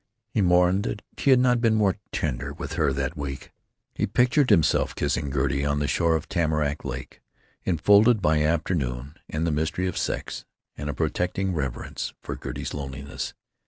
He 0.31 0.41
mourned 0.41 0.85
that 0.85 1.03
he 1.15 1.29
had 1.29 1.37
not 1.39 1.61
been 1.61 1.75
more 1.75 1.99
tender 2.11 2.53
with 2.53 2.73
her 2.73 2.91
that 2.91 3.15
week. 3.15 3.51
He 3.93 4.07
pictured 4.07 4.49
himself 4.49 4.95
kissing 4.95 5.31
Gertie 5.31 5.63
on 5.63 5.77
the 5.77 5.87
shore 5.87 6.15
of 6.15 6.27
Tamarack 6.27 6.83
Lake, 6.83 7.21
enfolded 7.65 8.19
by 8.19 8.41
afternoon 8.41 9.13
and 9.29 9.45
the 9.45 9.51
mystery 9.51 9.85
of 9.85 9.99
sex 9.99 10.43
and 10.75 10.89
a 10.89 10.95
protecting 10.95 11.53
reverence 11.53 12.15
for 12.23 12.35
Gertie's 12.35 12.73
loneliness. 12.73 13.35